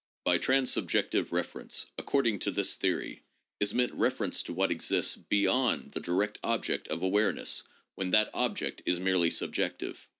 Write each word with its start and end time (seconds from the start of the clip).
By 0.23 0.39
transsubjective 0.39 1.31
refer 1.31 1.59
ence, 1.59 1.85
according 1.95 2.39
to 2.39 2.49
this 2.49 2.75
theory, 2.75 3.21
is 3.59 3.71
meant 3.71 3.93
reference 3.93 4.41
to 4.41 4.51
what 4.51 4.71
exists 4.71 5.15
beyond 5.15 5.91
the 5.91 5.99
direct 5.99 6.39
object 6.43 6.87
of 6.87 7.03
awareness 7.03 7.61
when 7.93 8.09
that 8.09 8.31
object 8.33 8.81
is 8.87 8.99
merely 8.99 9.29
subjective. 9.29 10.07